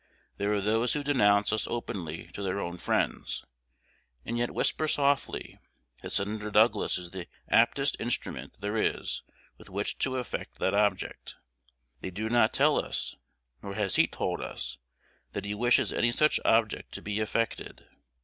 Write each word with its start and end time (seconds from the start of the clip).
There 0.37 0.51
are 0.51 0.61
those 0.61 0.93
who 0.93 1.03
denounce 1.03 1.53
us 1.53 1.67
openly 1.67 2.31
to 2.31 2.41
their 2.41 2.59
own 2.59 2.79
friends, 2.79 3.45
and 4.25 4.35
yet 4.35 4.49
whisper 4.49 4.87
softly, 4.87 5.59
that 6.01 6.09
Senator 6.09 6.49
Douglas 6.49 6.97
is 6.97 7.11
the 7.11 7.27
aptest 7.51 7.95
instrument 7.99 8.57
there 8.61 8.75
is 8.77 9.21
with 9.59 9.69
which 9.69 9.99
to 9.99 10.17
effect 10.17 10.57
that 10.57 10.73
object. 10.73 11.35
They 11.99 12.09
do 12.09 12.29
not 12.31 12.51
tell 12.51 12.83
us, 12.83 13.15
nor 13.61 13.75
has 13.75 13.97
he 13.97 14.07
told 14.07 14.41
us, 14.41 14.79
that 15.33 15.45
he 15.45 15.53
wishes 15.53 15.93
any 15.93 16.09
such 16.09 16.39
object 16.43 16.93
to 16.93 17.03
be 17.03 17.19
effected. 17.19 17.85